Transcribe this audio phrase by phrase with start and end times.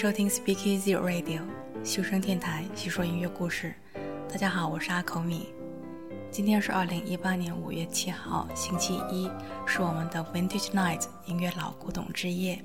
[0.00, 1.40] 收听 Speak Easy Radio
[1.82, 3.74] 修声电台，细说音乐故事。
[4.28, 5.48] 大家好，我是阿口米。
[6.30, 9.28] 今天是二零一八年五月七号，星期一，
[9.66, 12.64] 是我们的 Vintage Night 音乐老古董之夜。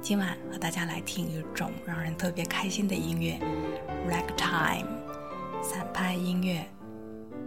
[0.00, 3.36] 今晚和大家来听一种让人特别开心的音乐
[4.08, 4.86] ，Ragtime，
[5.60, 6.64] 散拍音乐，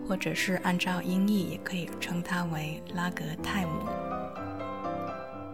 [0.06, 3.86] 或者是按照音译也可以称它为拉格泰姆。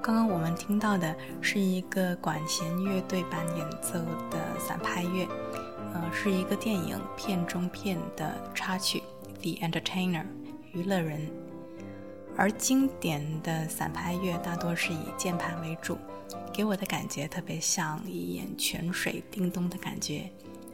[0.04, 3.94] 刚刚我们听到的是一个管弦乐队版演奏
[4.30, 5.26] 的散拍乐，
[5.94, 9.02] 呃，是一个电影片中片的插曲
[9.42, 10.24] 《The Entertainer》
[10.74, 11.32] 娱乐人。
[12.36, 15.98] 而经典的散拍乐大多是以键盘为主，
[16.52, 20.30] 给我的感觉特别像一眼泉水叮咚的感觉，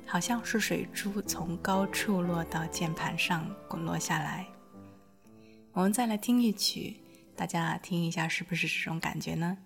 [0.08, 4.48] 好像是水珠从高处落到键盘上滚落下来。
[5.74, 6.98] 我们再来听一曲。
[7.40, 9.58] 大家听一下，是不是这种感觉呢？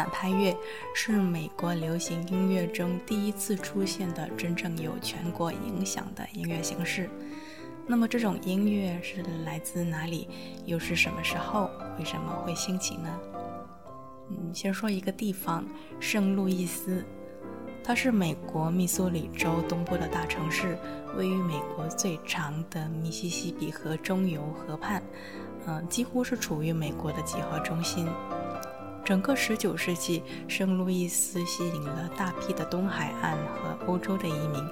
[0.00, 0.56] 反拍乐
[0.94, 7.10] 是美国流行音乐中第一次出现的真正有全国影响的音乐形式。
[7.86, 10.26] 那么，这种音乐是来自哪里？
[10.64, 11.70] 又是什么时候？
[11.98, 13.20] 为什么会兴起呢？
[14.30, 15.66] 嗯，先说一个地方，
[16.00, 17.04] 圣路易斯。
[17.84, 20.78] 它是美国密苏里州东部的大城市，
[21.14, 25.02] 位于美国最长的密西西比河中游河畔，
[25.66, 28.08] 嗯，几乎是处于美国的几何中心。
[29.10, 34.64] 整个19世纪，圣路易斯吸引了大批的东海岸和欧洲的移民，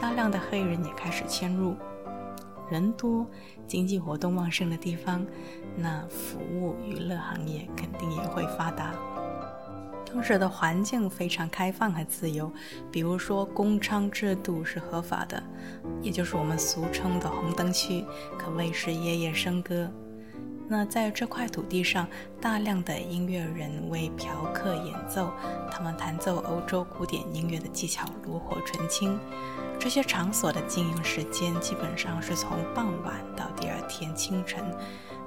[0.00, 1.76] 大量的黑人也开始迁入。
[2.68, 3.24] 人多、
[3.68, 5.24] 经济活动旺盛的地方，
[5.76, 8.92] 那服务娱乐行业肯定也会发达。
[10.12, 12.52] 当时的环境非常开放和自由，
[12.90, 15.40] 比如说公娼制度是合法的，
[16.02, 18.04] 也就是我们俗称的红灯区，
[18.36, 19.88] 可谓是夜夜笙歌。
[20.66, 22.08] 那在这块土地上，
[22.40, 25.30] 大量的音乐人为嫖客演奏，
[25.70, 29.18] 他们弹奏欧洲古典音乐的技巧炉火纯青。
[29.78, 34.64] 这些场所的经营时间基本上是从傍晚到第二天清晨。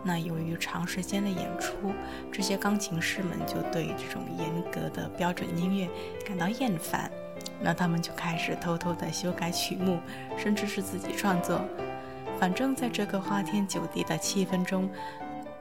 [0.04, 1.92] 那由于长时间的演出，
[2.32, 5.88] 这些钢琴师们就对这种严格的标准音乐
[6.26, 7.12] 感到厌烦，
[7.60, 10.00] 那他们就开始偷偷地修改曲目，
[10.36, 11.62] 甚至是自己创作。
[12.40, 14.88] 反正，在这个花天酒地的气氛中，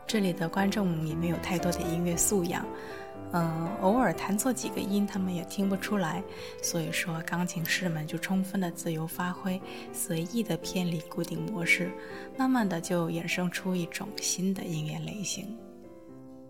[0.06, 2.64] 这里的观众也没有太多的音乐素养。
[3.32, 6.22] 嗯，偶尔弹错几个音，他们也听不出来。
[6.62, 9.60] 所以说，钢琴师们就充分的自由发挥，
[9.92, 11.90] 随意的偏离固定模式，
[12.38, 15.58] 慢慢的就衍生出一种新的音乐类型。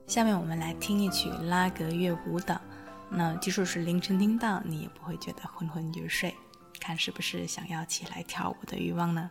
[0.06, 2.60] 下面我们来听一曲拉格乐舞蹈。
[3.08, 6.32] 那即使是凌晨听到，你也不会觉得昏昏欲睡，
[6.78, 9.30] 看是不是想要起来跳舞的欲望呢？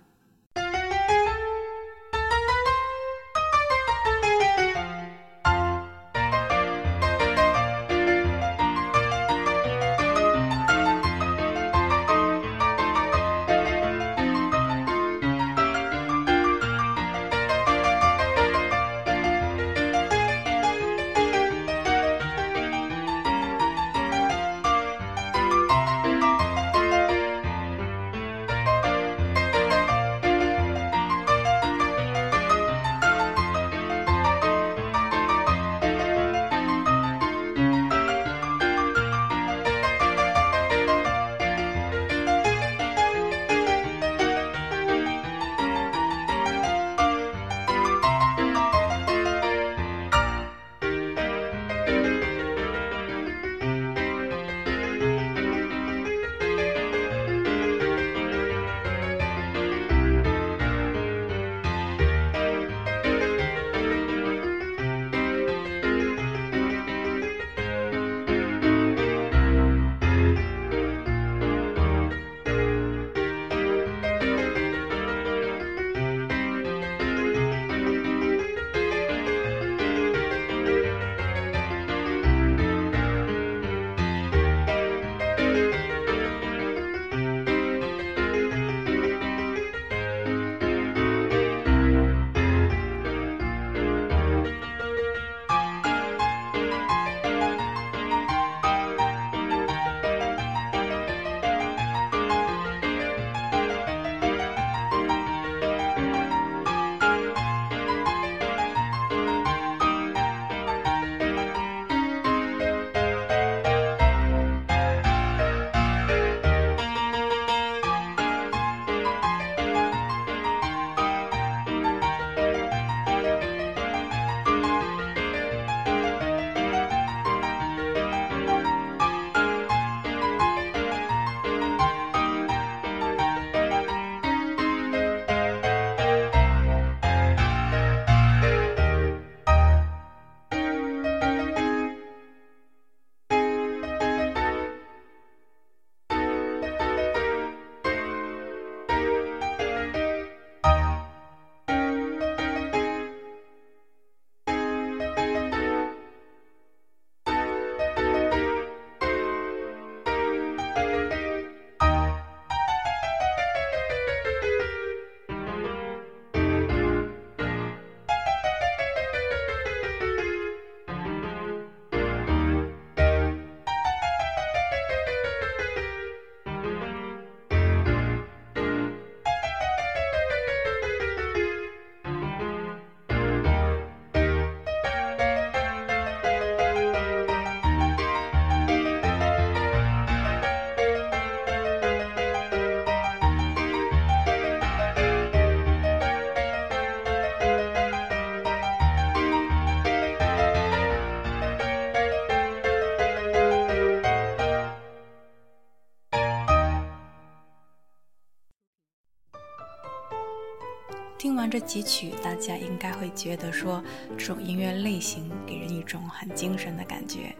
[211.56, 213.82] 这几曲，大家应该会觉得说，
[214.18, 217.34] 这种音乐类型给人一种很精神的感觉。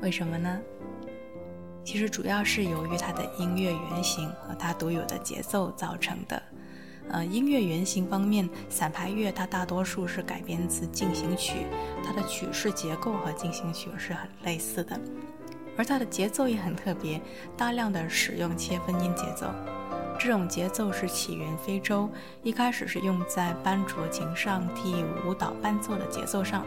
[0.00, 0.58] 为什么呢？
[1.84, 6.42] 其实主要是由于它的音乐原型和它独有的节奏造成的。
[7.10, 11.66] 呃，音乐原型方面，散拍乐它大多数是改编自进行曲，
[12.02, 14.98] 它的曲式结构和进行曲是很类似的，
[15.76, 17.20] 而它的节奏也很特别，
[17.54, 19.46] 大量的使用切分音节奏。
[20.18, 22.08] 这种节奏是起源非洲，
[22.42, 26.64] 一开始是用在班卓琴上替舞蹈伴奏的节奏上，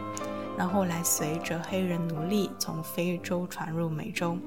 [0.56, 4.38] 然后来随着黑人奴隶从非洲传入美洲。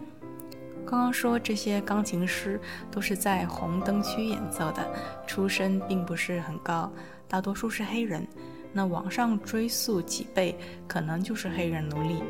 [0.86, 2.60] 刚刚说这些钢琴师
[2.92, 4.88] 都是在红灯区演奏的，
[5.26, 6.92] 出身并不是很高，
[7.28, 8.28] 大多数是黑人。
[8.72, 10.58] 那往上追溯几辈，
[10.88, 12.24] 可能就是黑人奴隶。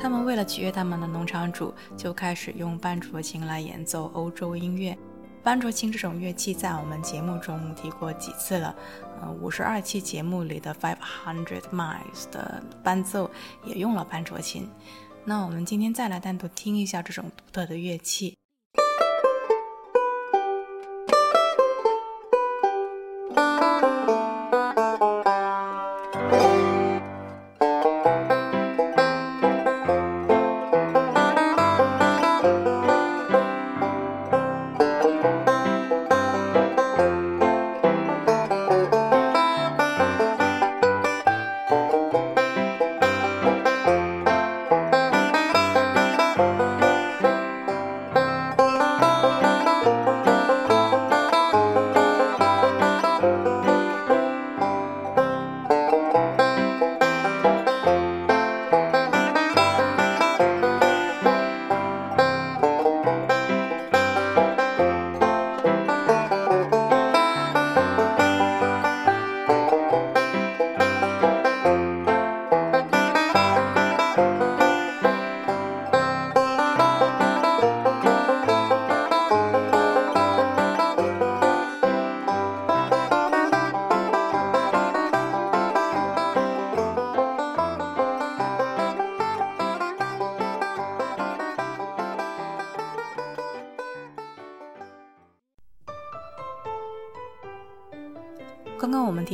[0.00, 4.96] 他们为了取悦他们的农场主，就开始用半卓琴来演奏欧洲音乐。
[5.42, 8.74] 班卓琴这种乐器在我们节目中提过几次了，
[9.20, 13.30] 呃，五十二期节目里的 Five Hundred Miles 的伴奏
[13.64, 14.68] 也用了班卓琴。
[15.24, 18.37] 那我们今天再来单独听一下这种独特的乐器。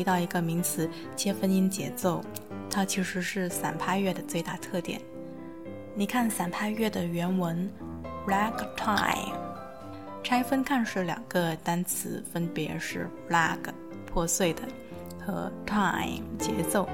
[0.04, 2.22] 到一个名词——切分音节奏，
[2.70, 5.00] 它其实是散拍乐的最大特点。
[5.94, 7.68] 你看散拍乐的原文
[8.26, 9.32] ，ragtime，
[10.22, 13.58] 拆分看是两个单词，分别是 rag，
[14.06, 14.62] 破碎的，
[15.24, 16.88] 和 time，节奏。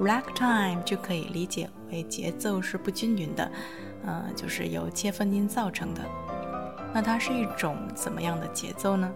[0.00, 3.52] ragtime 就可以理解为节奏是不均匀的，
[4.06, 6.00] 呃，就是由切分音造成的。
[6.94, 9.12] 那它是一种怎么样的节奏呢？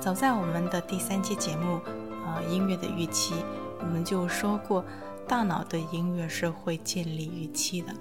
[0.00, 1.78] 早在我们的第三期节目，
[2.24, 3.34] 呃，音乐的预期，
[3.80, 4.82] 我们就说过，
[5.28, 7.92] 大脑对音乐是会建立预期的。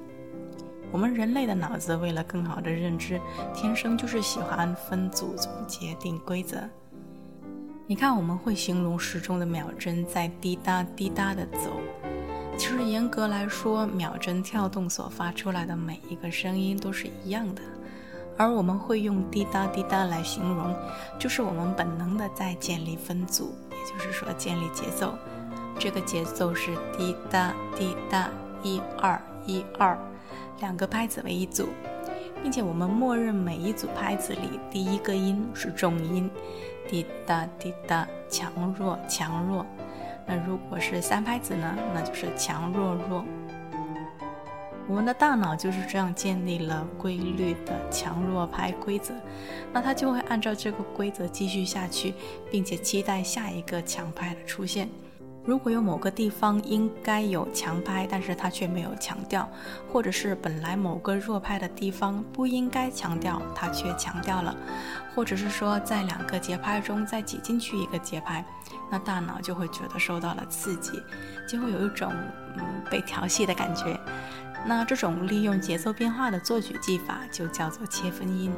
[0.94, 3.20] 我们人类的脑子为了更好的认知，
[3.53, 6.58] 天生就是喜欢分组、总结、定规则。
[7.86, 11.82] 你看，我们会形容时钟的秒针在滴答滴答的走，
[12.58, 17.62] 其实严格来说，秒针跳动所发出来的每一个声音都是一样的。
[18.39, 20.74] 而我们会用滴答滴答来形容，
[21.19, 25.13] 就是我们本能的在建立分组，也就是说建立节奏。
[25.77, 28.29] 这个节奏是滴答滴答，
[28.63, 30.00] 一二一二，
[30.62, 31.67] 两个拍子为一组，
[32.41, 36.31] 并且我们默认每一组拍子里第一个音是重音，
[36.88, 39.65] 滴答滴答，强弱强弱。
[40.25, 41.75] 那如果是三拍子呢？
[41.93, 43.25] 那就是强弱弱。
[44.89, 49.13] 我们的大脑就是这样建立了规律的强弱拍规则，
[49.71, 52.15] 那它就会按照这个规则继续下去，
[52.49, 54.89] 并且期待下一个强拍的出现。
[55.45, 59.47] 如果有某个地方应该有强拍，但是它却没有强调，
[59.91, 64.56] 或者是本来某个弱拍的地方不应该强调，它却强调了，
[65.13, 68.43] 或者是说在两个节拍中再挤进去一个节拍，
[68.89, 70.99] 那大脑就会觉得受到了刺激，
[71.47, 72.12] 就会有一种
[72.58, 73.99] 嗯被调戏的感觉。
[74.65, 78.52] 那这种利用节奏变化的作曲技法就叫做切分音。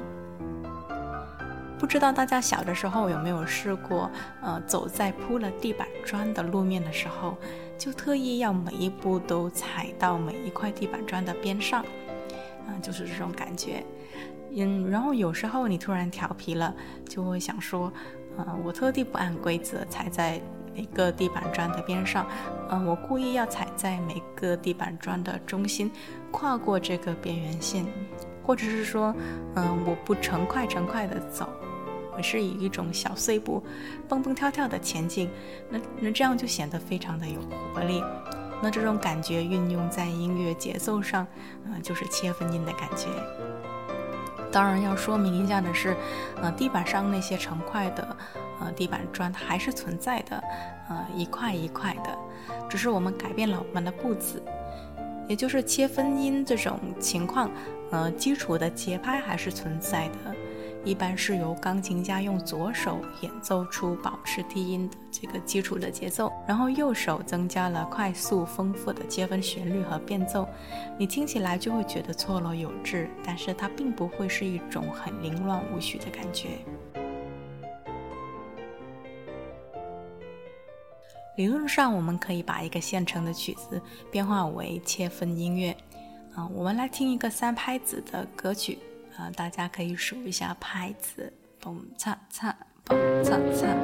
[1.79, 4.09] 不知道大家小的时候有没有试过，
[4.41, 7.37] 呃，走在铺了地板砖的路面的时候，
[7.77, 11.81] 就特意要每一步都踩到每一块地板砖的边上，
[12.67, 13.83] 啊，就是这种感觉。
[14.53, 16.75] 嗯，然后有时候你突然调皮了，
[17.09, 17.91] 就会想说，
[18.37, 20.39] 呃，我特地不按规则踩在。
[20.81, 22.25] 每个地板砖的边上，
[22.71, 25.91] 嗯，我故意要踩在每个地板砖的中心，
[26.31, 27.85] 跨过这个边缘线，
[28.43, 29.13] 或者是说，
[29.53, 31.47] 嗯，我不成块成块的走，
[32.17, 33.63] 我是以一种小碎步
[34.09, 35.29] 蹦蹦跳跳的前进，
[35.69, 37.39] 那那这样就显得非常的有
[37.75, 38.03] 活力。
[38.59, 41.27] 那这种感觉运用在音乐节奏上，
[41.71, 43.05] 呃，就是切分音的感觉。
[44.51, 45.95] 当然要说明一下的是，
[46.41, 48.17] 呃，地板上那些成块的，
[48.61, 50.43] 呃，地板砖它还是存在的，
[50.87, 52.17] 呃，一块一块的，
[52.69, 54.41] 只是我们改变了我们的步子，
[55.27, 57.49] 也就是切分音这种情况，
[57.91, 60.35] 呃，基础的节拍还是存在的。
[60.83, 70.49] 一般是由钢琴家用左手演奏出保持低音的这个基础的节奏，然后右手增加了快速丰富的切分旋律和变奏，
[70.97, 76.47] 你听起来就会觉得错落有致，但是它并不会是一种很凌乱无序的感觉。
[81.41, 85.75] 理论上，我们可以把一个现成的曲子变化为切分音乐。
[86.35, 88.77] 啊，我们来听一个三拍子的歌曲。
[89.17, 92.53] 啊，大家可以数一下拍子，嘣嚓嚓，
[92.85, 93.75] 嘣嚓嚓。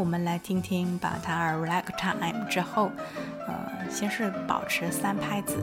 [0.00, 2.90] 我们来听听，把它 relax time 之后，
[3.46, 5.62] 呃，先是保持三拍子。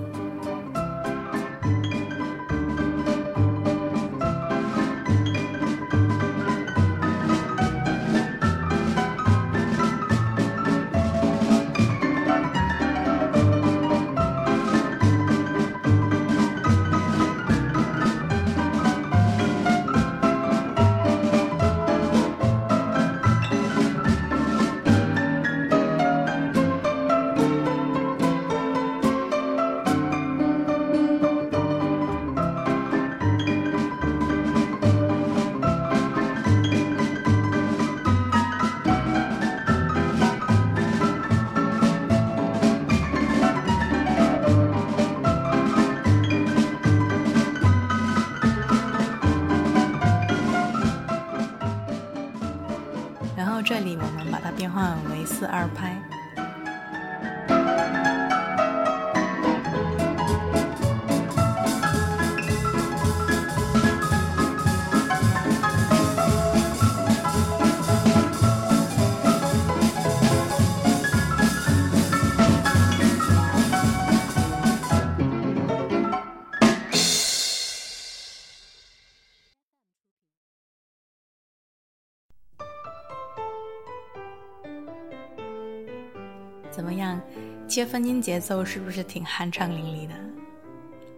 [87.78, 90.14] 切分音节奏是不是挺酣畅淋漓的？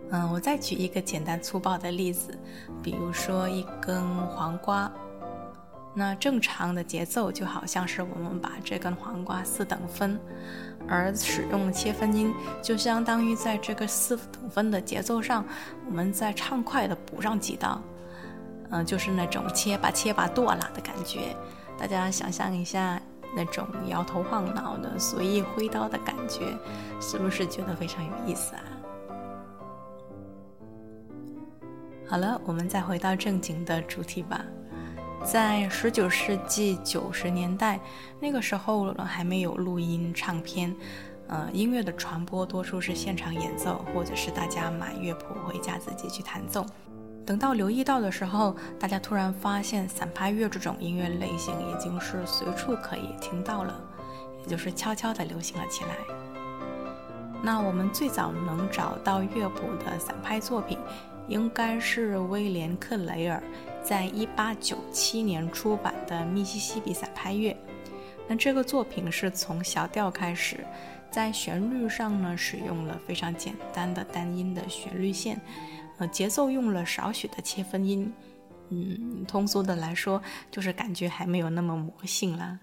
[0.09, 2.37] 嗯，我再举一个简单粗暴的例子，
[2.83, 4.91] 比如说一根黄瓜，
[5.93, 10.19] 那正常的节奏就好像是我们把这根黄瓜四等分，
[10.85, 15.45] 而使用切分音就相当于在这个四等分的节奏上，
[15.87, 17.81] 我们再畅快的补上几刀，
[18.71, 21.33] 嗯，就是那种切吧切吧剁啦的感觉，
[21.77, 23.01] 大家想象一下。
[23.35, 26.57] 那种摇头晃脑的随意挥刀的感觉，
[27.01, 28.63] 是不是觉得非常有意思啊？
[32.07, 34.43] 好了，我们再回到正经的主题吧。
[35.23, 37.79] 在十九世纪九十年代，
[38.19, 40.73] 那个时候还没有录音唱片，
[41.27, 46.65] 呃，音乐的传播多数是现场演奏，或者是大家买乐谱回家自己去弹奏。
[47.29, 53.79] 等到留意到的时候，大家突然发现散拍乐这种音乐类型已经是随处可以听到了，
[54.41, 55.91] 也就是悄悄地流行了起来。
[57.43, 60.79] 那我们最早能找到乐谱的散拍作品，
[61.27, 63.43] 应该是威廉·克雷尔
[63.83, 67.51] 在1897年出版的《密西西比散拍乐》。
[68.27, 70.65] 那这个作品是从小调开始，
[71.11, 75.39] 在旋律上呢，使用了非常简单的单音的旋律线。
[75.99, 78.11] 呃，节奏用了少许的切分音，
[78.69, 82.59] 嗯，通俗的来说，就是感觉还没有那么魔性了。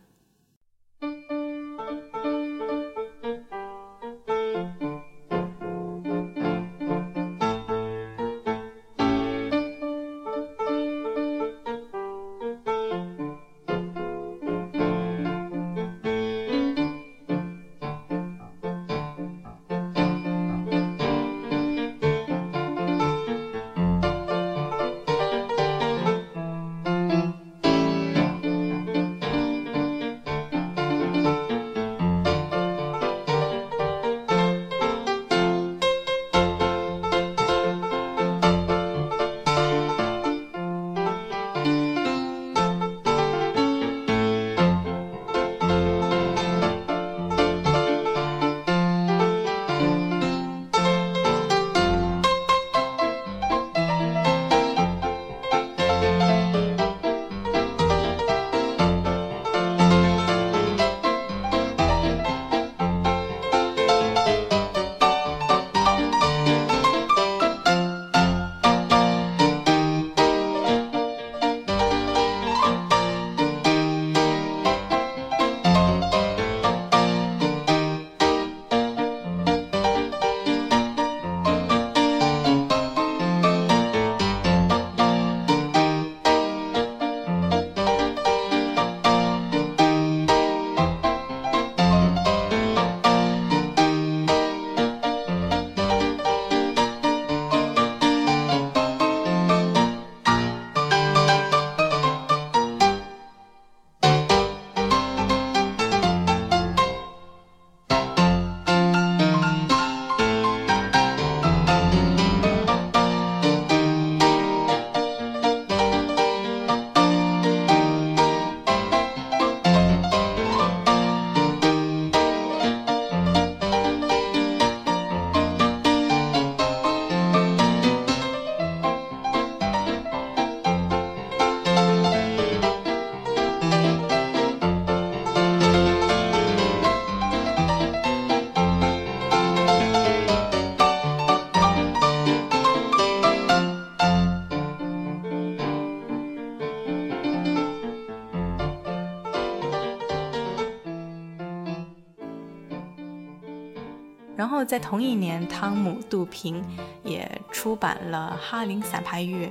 [154.66, 156.62] 在同一年，汤姆·杜平
[157.04, 159.46] 也出版了《哈林散拍乐》，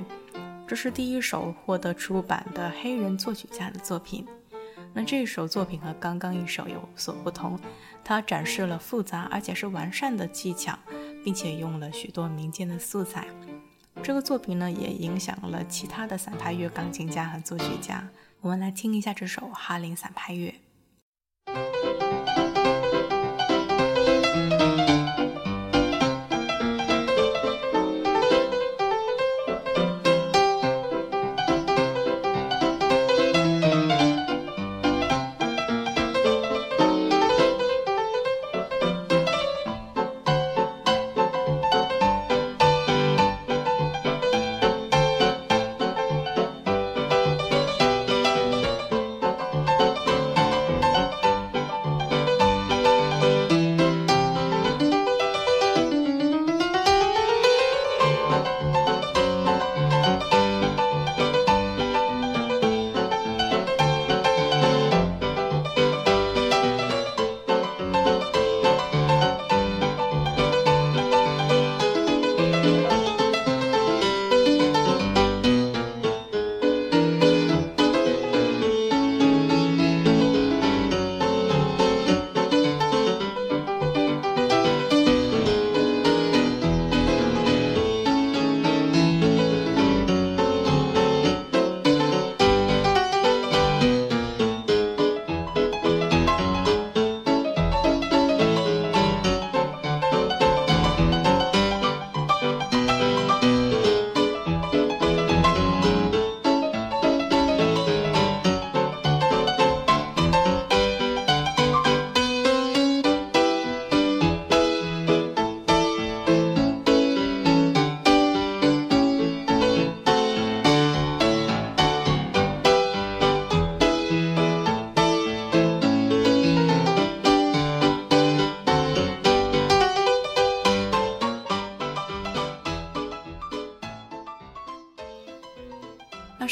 [0.66, 4.26] 这是第一首获得出版的黑人作曲家的作品。
[4.92, 7.58] 那这首作品和刚刚一首有所不同，
[8.04, 10.78] 它展示了复杂而且是完善的技巧，
[11.24, 13.26] 并且用了许多民间的素材。
[14.02, 18.06] 这个作品呢，也影响了其他的散拍乐钢琴家和作曲家。
[18.42, 20.50] 我们来听一下这首《哈林散拍乐》。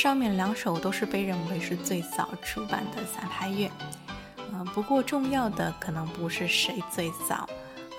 [0.04, 3.70] 上面两首都是被认为是最早出版的散拍乐，
[4.52, 7.48] 嗯，不过重要的可能不是谁最早，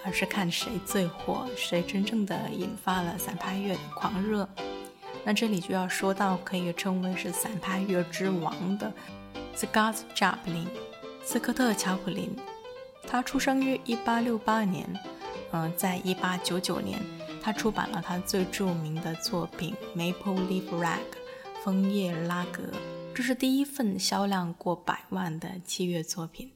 [0.05, 4.47] 而是看谁最火，谁真正的引发了散拍乐的狂热。
[5.23, 8.93] 那这里就要说到可以称为是散拍乐之王的
[9.57, 10.67] Scott Joplin，
[11.23, 12.35] 斯科特·乔普林。
[13.07, 14.87] 他出生于1868年，
[15.53, 16.99] 嗯，在1899年，
[17.41, 20.99] 他出版了他最著名的作品《Maple Leaf Rag》。
[21.65, 22.61] 枫叶拉格，
[23.15, 26.51] 这是第一份销量过百万的器乐作品。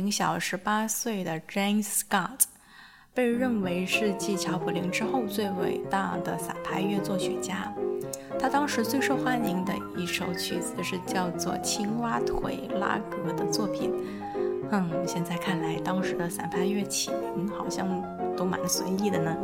[0.00, 2.44] 年小十八岁的 Jane Scott，
[3.12, 7.70] 被认为是继乔普林之后最伟大的散拍乐作曲家。
[8.38, 13.92] 他当时最受欢迎的一首曲子是叫做《青蛙腿拉格》的作品。
[14.70, 17.86] 嗯，现在看来，当时的散拍乐起名好像
[18.36, 19.36] 都蛮随意的呢。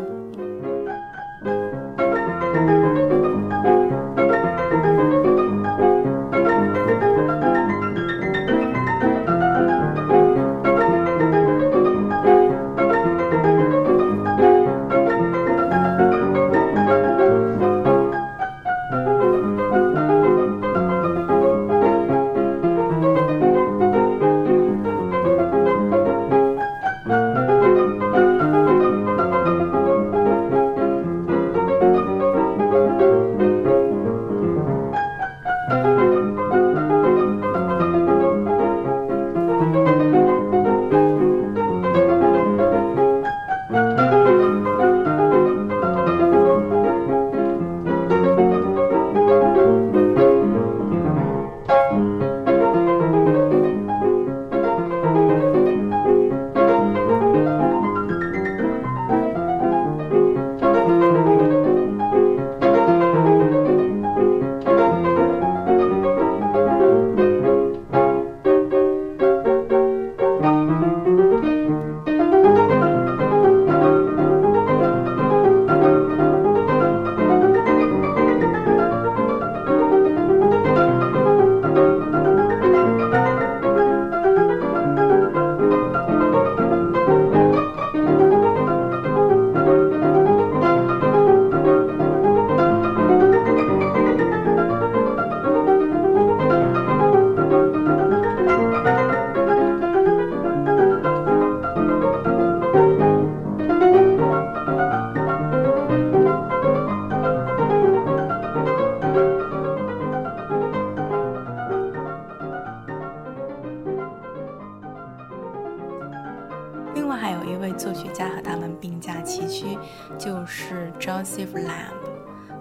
[116.97, 119.79] 另外还有一位作曲家和他们并驾齐驱，
[120.19, 121.93] 就是 Joseph Lamb。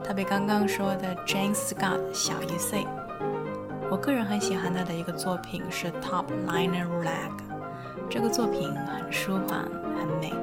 [0.04, 2.86] 他比刚刚说的 James Scott 小一岁。
[3.90, 7.32] 我个人很喜欢他的一个作品是 Top Liner Rag。
[8.10, 9.64] 这个作品很舒缓，
[9.98, 10.34] 很美，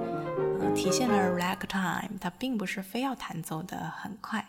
[0.61, 2.19] 呃，体现了 Ragtime。
[2.19, 4.43] 它并不是非要弹奏的很快。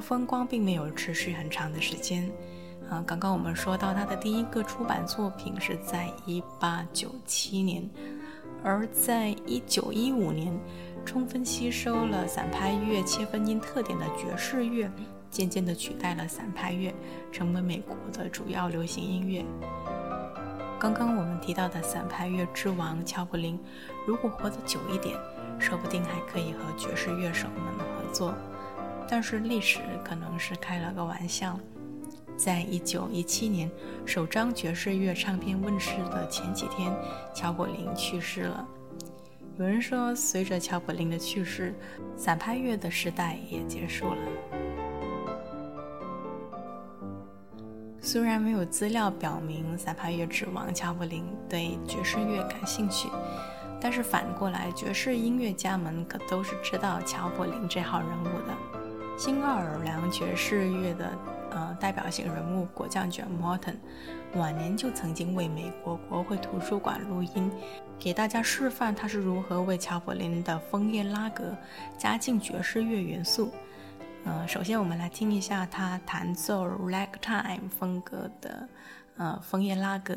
[0.00, 2.30] 风光并没有持续很长的时间。
[2.88, 7.88] 啊，刚刚我们说到他的第一个出版作品是在1897年，
[8.64, 10.58] 而在1915年，
[11.04, 14.90] 充分吸收了散拍乐切分音特点的爵士乐，
[15.30, 16.92] 渐渐地取代了散拍乐，
[17.30, 19.44] 成为美国的主要流行音乐。
[20.80, 23.56] 刚刚我们提到的散拍乐之王乔布林，
[24.04, 25.16] 如果活得久一点，
[25.60, 28.34] 说不定还可以和爵士乐手们合作。
[29.10, 31.58] 但是历史可能是开了个玩笑。
[32.36, 33.68] 在一九一七年
[34.06, 36.94] 首张爵士乐唱片问世的前几天，
[37.34, 38.64] 乔柏林去世了。
[39.58, 41.74] 有人说，随着乔柏林的去世，
[42.16, 44.16] 散拍乐的时代也结束了。
[48.00, 53.10] 虽然没有资料表明散拍乐之王乔柏林对爵士乐感兴趣，
[53.80, 58.79] 但是反过来，爵士音乐家们可都是知道乔柏林这号人物的。
[59.20, 61.10] 新奥尔良爵士乐的。
[61.50, 63.74] 呃，代表性人物果酱卷 Morton，
[64.34, 67.50] 晚年就曾经为美国国会图书馆录音，
[67.98, 71.54] 给大家示范他是如何为乔柏林的枫叶拉格
[71.98, 73.52] 加进爵士乐元素。
[74.24, 78.68] 呃，首先我们来听一下他弹奏 Ragtime 风格的
[79.18, 80.14] 呃枫叶拉格。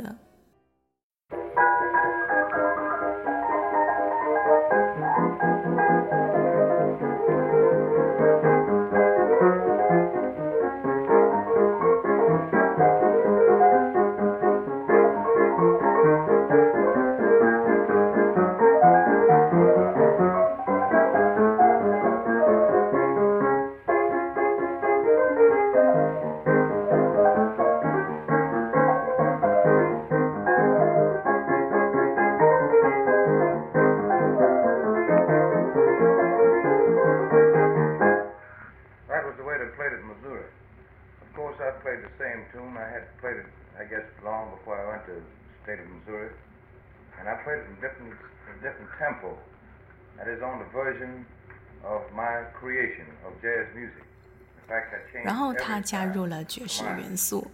[55.24, 57.50] 然后他加入了爵士元素。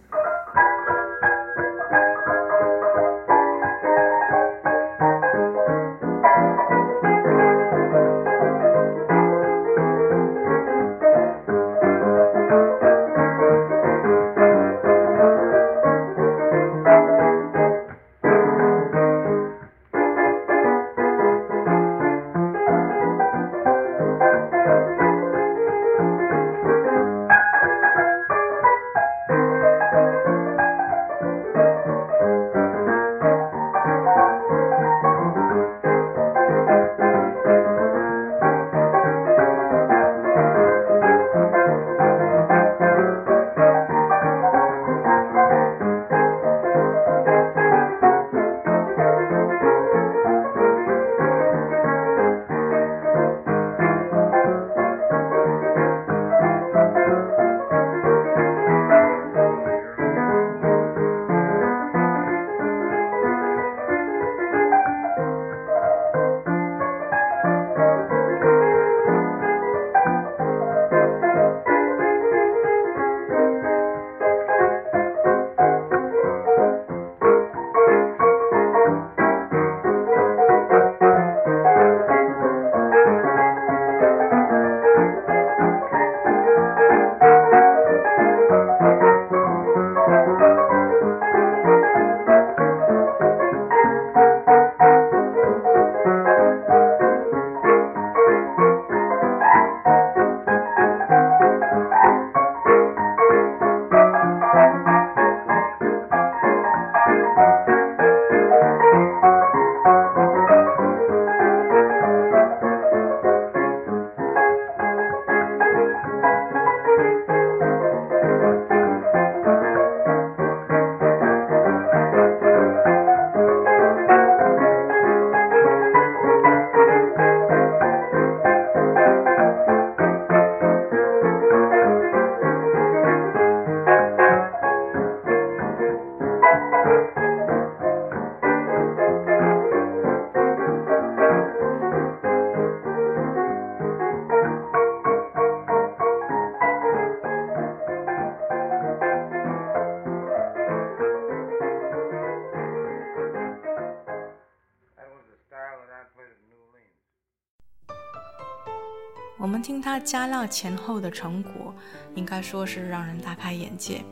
[160.00, 161.74] 加料前后的成果，
[162.14, 164.02] 应该说是让人大开眼界。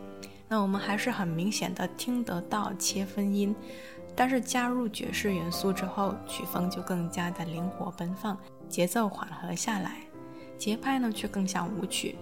[0.48, 3.54] 那我们还是很明显的听得到切分音，
[4.14, 9.96] 但是加入爵士元素之后，曲风就更加的灵活奔放，节奏缓和下来，
[10.56, 12.16] 节拍呢却更像舞曲。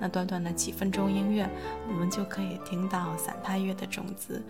[0.00, 1.48] 那短短的几分钟音乐，
[1.88, 4.44] 我们就可以听到散拍乐的种子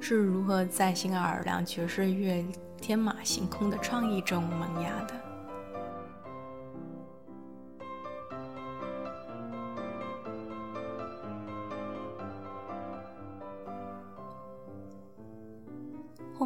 [0.00, 2.44] 是如何在新奥尔良爵士乐
[2.80, 5.29] 天马行空的创意中萌芽的。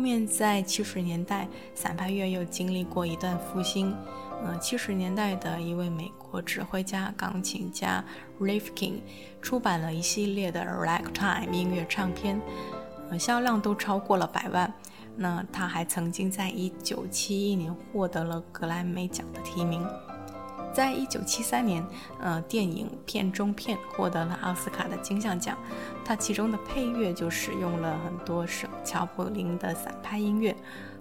[0.05, 3.97] 后面在七十年代，散拍乐又经历过一段复兴。
[4.45, 8.05] 呃，七十年代的一位美国指挥家、钢琴家
[8.39, 8.99] Rifkin
[9.41, 12.39] 出版了一系列的 ragtime 音乐唱片，
[13.09, 14.71] 呃，销量都超过了百万。
[15.17, 19.83] 那他还曾经在一九七一年获得了格莱美奖的提名。
[20.75, 21.87] 在一九七三年，
[22.21, 25.57] 呃，电影片中片获得了奥斯卡的金像奖。
[26.05, 30.55] 它其中的配乐就使用了很多首乔布林的散拍音乐，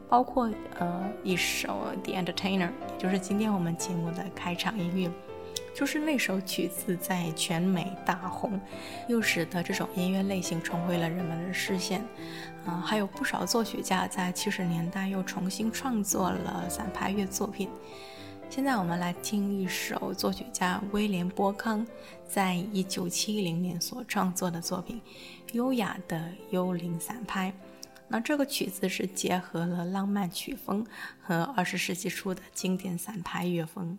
[0.07, 0.47] 包括
[0.77, 5.11] 呃一首《The Entertainer》，也就是今天我们节目的开场音乐。
[5.73, 8.61] 就是那首曲子在全美大红，
[9.07, 12.05] 又使得这种音乐类型重回了人们的视线。
[12.63, 17.67] 啊，还有不少作曲家在七十年代又重新创作了散拍乐作品。
[18.55, 21.83] 现在我们来听一首作曲家威廉波康
[22.27, 25.01] 在一九七零年所创作的作品
[25.53, 27.51] 《优雅的幽灵散拍》。
[28.07, 30.85] 那这个曲子是结合了浪漫曲风
[31.19, 33.97] 和二十世纪初的经典散拍乐风。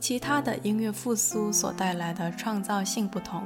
[0.00, 3.42] 其他的音乐复苏所带来的创造性不同，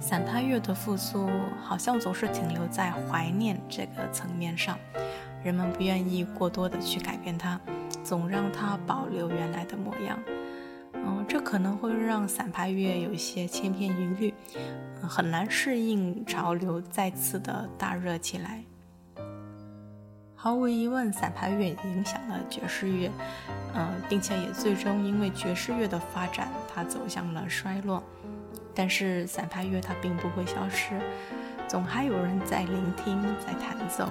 [0.00, 1.28] 散拍乐的复苏
[1.62, 4.78] 好像总是停留在怀念这个层面上，
[5.42, 7.60] 人们不愿意过多的去改变它，
[8.02, 10.18] 总让它保留原来的模样。
[10.94, 14.34] 嗯，这可能会让散拍乐有一些千篇一律，
[15.00, 18.64] 很难适应潮流再次的大热起来。
[20.34, 23.10] 毫无疑问，散拍乐影响了爵士乐，
[23.74, 28.02] 嗯，并且也最终因为爵士乐的发展，它走向了衰落。
[28.74, 31.00] 但是散拍乐它并不会消失，
[31.68, 34.08] 总还有人在聆听，在弹奏，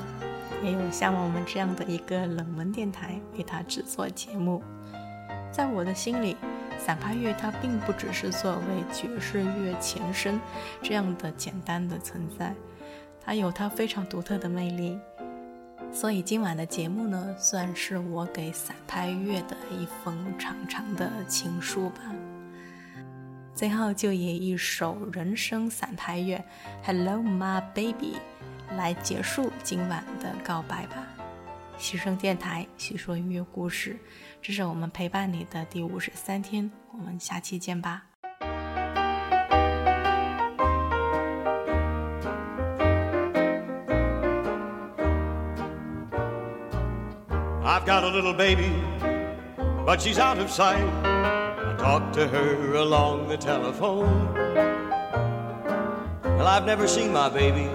[0.61, 4.61] 也有像我们这样的一个冷门电台为它制作节目。
[5.51, 6.37] 在我的心里。
[6.79, 10.37] 散拍乐它并不只是作为爵士乐前身
[10.81, 12.53] 这样的简单的存在，
[13.23, 14.99] 它有它非常独特的魅力。
[15.93, 22.01] 所以今晚的节目呢，算是我给散拍乐的一封长长的情书吧。
[23.53, 26.35] 最后就以一首人声散拍乐
[26.83, 28.17] 《Hello My Baby》
[28.75, 31.07] 来结束今晚的告白吧。
[31.77, 33.97] 喜声电台，喜说音乐故事。
[34.41, 38.12] 这是我们陪伴你的第五十三天，我们下期见吧。
[47.83, 48.71] I've got a little baby,
[49.85, 50.87] but she's out of sight.
[51.03, 54.33] I talk to her along the telephone.
[56.23, 57.69] Well, I've never seen my baby,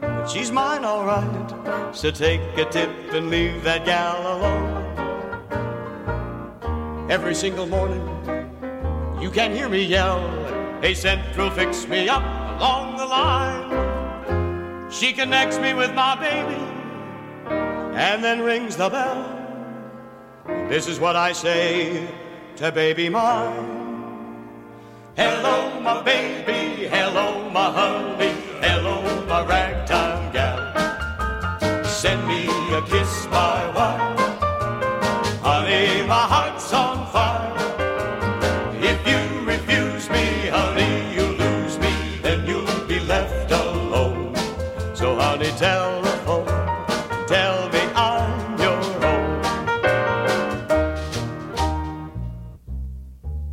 [0.00, 1.94] but she's mine all right.
[1.94, 4.74] So take a tip and leave that gal alone
[7.08, 8.02] every single morning.
[9.22, 10.18] You can hear me yell,
[10.80, 12.24] Hey Central, fix me up
[12.58, 14.90] along the line.
[14.90, 16.67] She connects me with my baby
[17.98, 19.20] and then rings the bell.
[20.68, 22.06] This is what I say
[22.56, 23.74] to baby mine.
[25.16, 28.96] Hello, my baby, hello, my honey, hello,
[29.26, 30.58] my ragtime gal.
[31.84, 34.40] Send me a kiss, my wife.
[35.42, 36.57] Honey, my heart's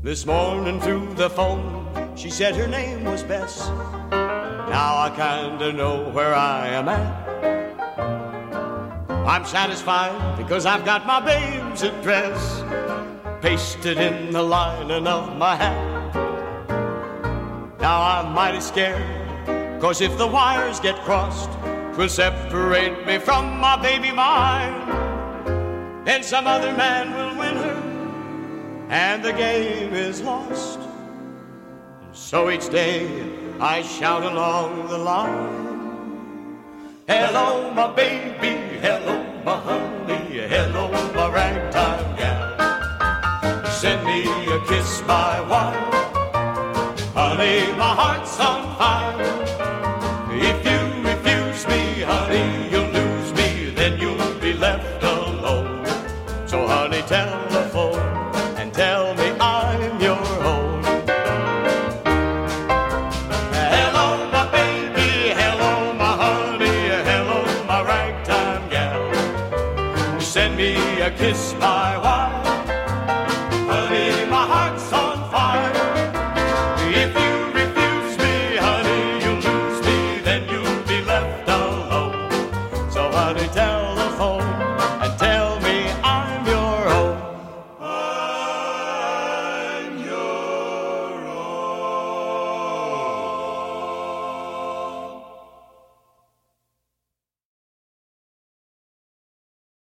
[0.05, 3.67] This morning through the phone, she said her name was Bess.
[4.11, 7.25] Now I kinda know where I am at.
[9.25, 12.61] I'm satisfied because I've got my babe's address
[13.41, 16.13] pasted in the lining of my hat.
[17.79, 21.49] Now I'm mighty scared, cause if the wires get crossed,
[21.95, 24.75] twill separate me from my baby mine.
[26.05, 27.14] And some other man
[28.89, 30.79] and the game is lost.
[32.11, 33.07] So each day
[33.59, 36.59] I shout along the line.
[37.07, 43.65] Hello, my baby, hello, my honey, hello, my ragtime gal.
[43.71, 45.93] Send me a kiss, my wife.
[47.13, 49.44] Honey, my heart's on fire.